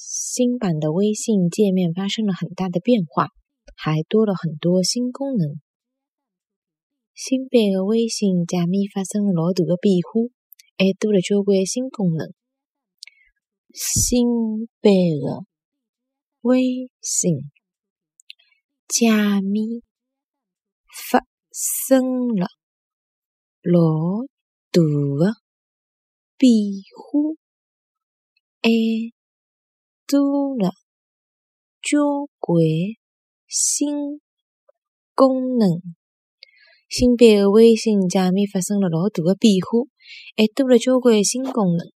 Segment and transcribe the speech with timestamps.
[0.00, 3.30] 新版的微信界面发生了很大的变化，
[3.74, 5.60] 还多了很多新功能。
[7.14, 10.30] 新版的微信界面发生了老大的变化，
[10.76, 12.32] 还多了交关新功能。
[13.74, 15.44] 新版的
[16.42, 17.50] 微信
[18.86, 19.10] 界
[19.42, 19.82] 面
[21.10, 22.46] 发生了
[23.62, 24.22] 老
[24.70, 25.34] 大的
[26.36, 26.52] 变
[26.94, 27.34] 化，
[28.62, 28.70] 还
[30.08, 30.70] 多了
[31.82, 31.98] 交
[32.38, 32.64] 关
[33.46, 34.20] 新
[35.14, 35.68] 功能。
[36.88, 39.86] 新版的微信界面发生了老大的变化，
[40.34, 41.97] 还多了交关新功能。